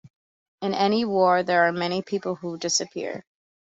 [0.63, 3.23] In any war there are many people who disappear.